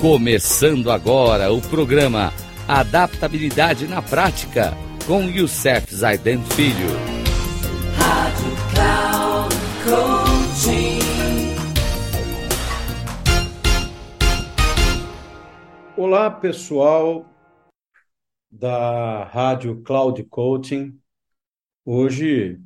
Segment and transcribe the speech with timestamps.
[0.00, 2.32] Começando agora o programa
[2.66, 4.72] Adaptabilidade na Prática
[5.06, 6.88] com Youssef Zaiden Filho.
[7.98, 11.00] Rádio Cloud Coaching.
[15.98, 17.26] Olá, pessoal
[18.50, 20.98] da Rádio Cloud Coaching.
[21.84, 22.58] Hoje,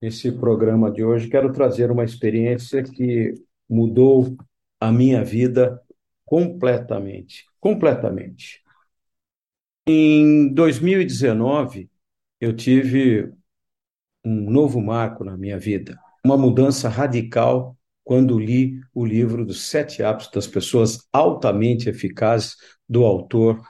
[0.00, 3.34] nesse programa de hoje, quero trazer uma experiência que
[3.68, 4.34] mudou
[4.80, 5.78] a minha vida
[6.30, 8.62] completamente, completamente.
[9.84, 11.90] Em 2019,
[12.40, 13.32] eu tive
[14.24, 20.04] um novo marco na minha vida, uma mudança radical quando li o livro dos Sete
[20.04, 22.56] Hábitos das Pessoas Altamente Eficazes,
[22.88, 23.60] do autor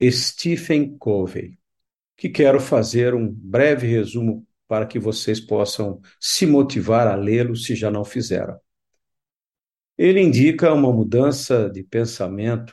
[0.00, 1.58] Stephen Covey,
[2.16, 7.74] que quero fazer um breve resumo para que vocês possam se motivar a lê-lo se
[7.74, 8.56] já não fizeram.
[9.98, 12.72] Ele indica uma mudança de pensamento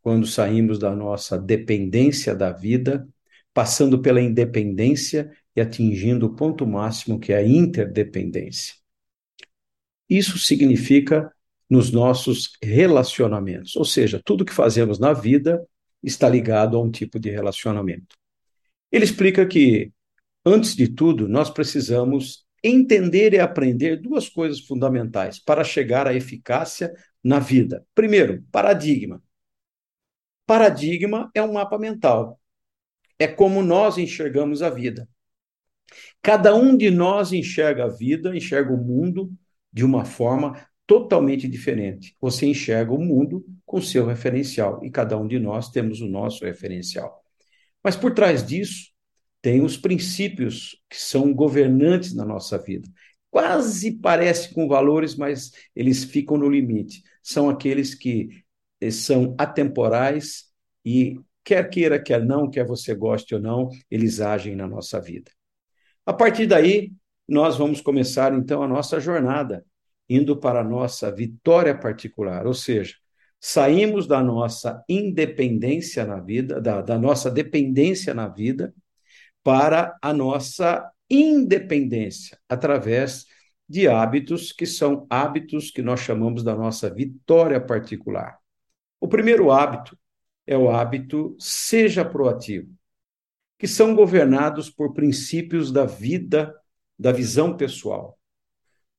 [0.00, 3.06] quando saímos da nossa dependência da vida,
[3.52, 8.74] passando pela independência e atingindo o ponto máximo que é a interdependência.
[10.08, 11.30] Isso significa
[11.68, 15.62] nos nossos relacionamentos, ou seja, tudo que fazemos na vida
[16.02, 18.16] está ligado a um tipo de relacionamento.
[18.92, 19.92] Ele explica que,
[20.44, 26.90] antes de tudo, nós precisamos entender e aprender duas coisas fundamentais para chegar à eficácia
[27.22, 27.86] na vida.
[27.94, 29.22] Primeiro, paradigma.
[30.46, 32.40] Paradigma é um mapa mental.
[33.18, 35.06] É como nós enxergamos a vida.
[36.22, 39.30] Cada um de nós enxerga a vida, enxerga o mundo
[39.70, 42.16] de uma forma totalmente diferente.
[42.18, 46.44] Você enxerga o mundo com seu referencial e cada um de nós temos o nosso
[46.44, 47.22] referencial.
[47.82, 48.93] Mas por trás disso
[49.44, 52.88] tem os princípios que são governantes na nossa vida.
[53.30, 57.02] Quase parece com valores, mas eles ficam no limite.
[57.22, 58.42] São aqueles que
[58.80, 60.44] eh, são atemporais
[60.82, 65.30] e quer queira, quer não, quer você goste ou não, eles agem na nossa vida.
[66.06, 66.94] A partir daí,
[67.28, 69.62] nós vamos começar então a nossa jornada,
[70.08, 72.94] indo para a nossa vitória particular, ou seja,
[73.38, 78.72] saímos da nossa independência na vida, da, da nossa dependência na vida,
[79.44, 83.26] para a nossa independência, através
[83.68, 88.38] de hábitos que são hábitos que nós chamamos da nossa vitória particular.
[89.00, 89.96] O primeiro hábito
[90.46, 92.68] é o hábito seja proativo,
[93.58, 96.54] que são governados por princípios da vida,
[96.98, 98.18] da visão pessoal.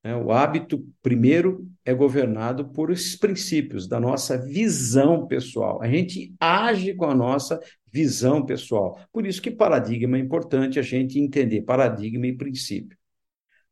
[0.04, 5.82] É, o hábito, primeiro, é governado por esses princípios da nossa visão pessoal.
[5.82, 7.60] A gente age com a nossa
[7.96, 9.00] visão pessoal.
[9.14, 12.98] Por isso que paradigma é importante a gente entender paradigma e princípio.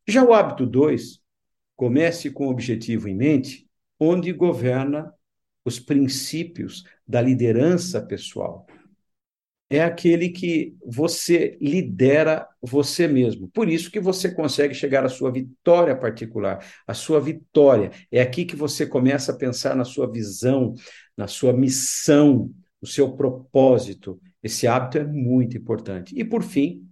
[0.08, 1.20] Já o hábito 2,
[1.76, 3.68] comece com o objetivo em mente,
[4.00, 5.12] onde governa
[5.62, 8.66] os princípios da liderança pessoal
[9.70, 13.48] é aquele que você lidera você mesmo.
[13.48, 17.90] Por isso que você consegue chegar à sua vitória particular, a sua vitória.
[18.10, 20.74] É aqui que você começa a pensar na sua visão,
[21.16, 22.52] na sua missão,
[22.84, 24.20] no seu propósito.
[24.42, 26.14] Esse hábito é muito importante.
[26.14, 26.86] E por fim,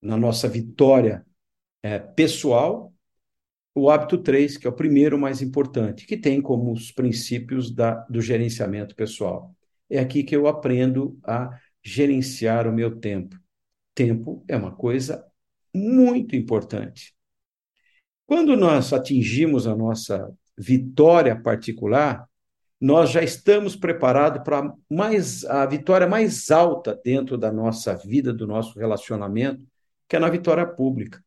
[0.00, 1.26] na nossa vitória
[1.82, 2.90] é, pessoal,
[3.74, 7.96] o hábito 3, que é o primeiro mais importante, que tem como os princípios da,
[8.08, 9.54] do gerenciamento pessoal.
[9.90, 11.50] É aqui que eu aprendo a
[11.82, 13.38] gerenciar o meu tempo.
[13.94, 15.22] Tempo é uma coisa
[15.74, 17.14] muito importante.
[18.24, 22.26] Quando nós atingimos a nossa vitória particular,
[22.80, 28.46] nós já estamos preparados para mais a vitória mais alta dentro da nossa vida, do
[28.46, 29.64] nosso relacionamento,
[30.08, 31.22] que é na vitória pública.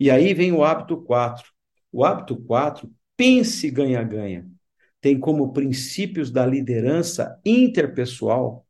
[0.00, 1.50] E aí vem o hábito 4.
[1.92, 4.46] O hábito 4, pense ganha-ganha.
[5.00, 8.66] Tem como princípios da liderança interpessoal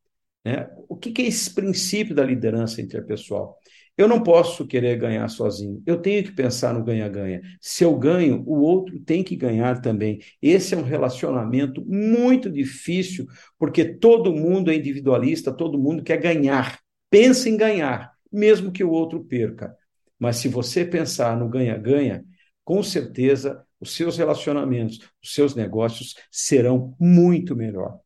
[0.46, 0.70] né?
[0.88, 3.58] O que, que é esse princípio da liderança interpessoal?
[3.96, 5.82] Eu não posso querer ganhar sozinho.
[5.86, 7.40] Eu tenho que pensar no ganha-ganha.
[7.60, 10.20] Se eu ganho, o outro tem que ganhar também.
[10.40, 13.26] Esse é um relacionamento muito difícil,
[13.58, 16.78] porque todo mundo é individualista, todo mundo quer ganhar.
[17.08, 19.74] Pensa em ganhar, mesmo que o outro perca.
[20.18, 22.22] Mas se você pensar no ganha-ganha,
[22.64, 27.98] com certeza os seus relacionamentos, os seus negócios serão muito melhor.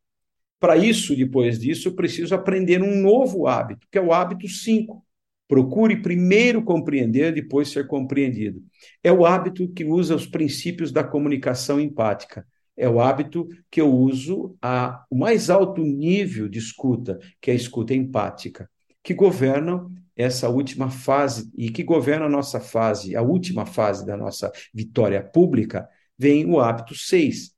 [0.59, 5.03] Para isso, depois disso, eu preciso aprender um novo hábito, que é o hábito 5.
[5.51, 8.63] Procure primeiro compreender, depois ser compreendido.
[9.03, 12.47] É o hábito que usa os princípios da comunicação empática.
[12.77, 17.53] É o hábito que eu uso a o mais alto nível de escuta, que é
[17.53, 18.69] a escuta empática,
[19.03, 24.15] que governam essa última fase e que governa a nossa fase, a última fase da
[24.15, 25.85] nossa vitória pública,
[26.17, 27.51] vem o hábito 6.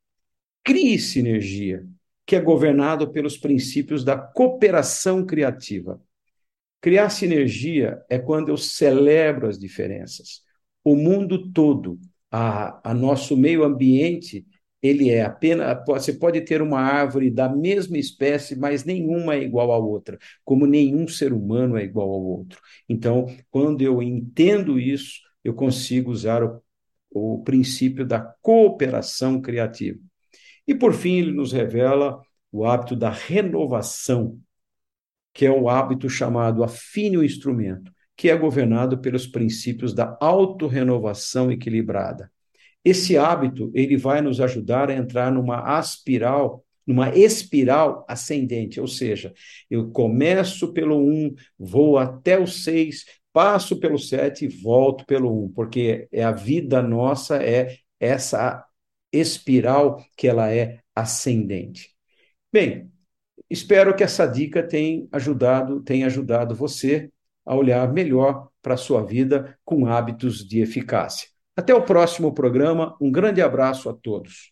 [0.63, 1.85] Crie sinergia
[2.25, 6.01] que é governado pelos princípios da cooperação criativa.
[6.83, 10.41] Criar sinergia é quando eu celebro as diferenças.
[10.83, 11.97] O mundo todo,
[12.29, 14.45] a, a nosso meio ambiente,
[14.81, 15.81] ele é apenas.
[15.87, 20.65] Você pode ter uma árvore da mesma espécie, mas nenhuma é igual à outra, como
[20.65, 22.59] nenhum ser humano é igual ao outro.
[22.89, 26.61] Então, quando eu entendo isso, eu consigo usar o,
[27.09, 29.99] o princípio da cooperação criativa.
[30.67, 32.21] E, por fim, ele nos revela
[32.51, 34.37] o hábito da renovação,
[35.33, 41.51] que é o hábito chamado afine o instrumento, que é governado pelos princípios da autorrenovação
[41.51, 42.31] equilibrada.
[42.85, 49.33] Esse hábito, ele vai nos ajudar a entrar numa aspiral, numa espiral ascendente, ou seja,
[49.69, 55.53] eu começo pelo 1, vou até o 6, passo pelo 7 e volto pelo 1,
[55.53, 58.63] porque é a vida nossa é essa
[59.11, 61.89] espiral que ela é ascendente.
[62.51, 62.92] Bem,
[63.53, 67.09] espero que essa dica tenha ajudado, tenha ajudado você
[67.45, 71.27] a olhar melhor para a sua vida com hábitos de eficácia.
[71.55, 72.95] Até o próximo programa.
[72.99, 74.51] Um grande abraço a todos.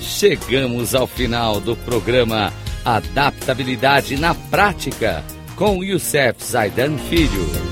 [0.00, 2.52] Chegamos ao final do programa
[2.84, 5.24] Adaptabilidade na Prática
[5.56, 7.71] com Youssef Zaidan Filho.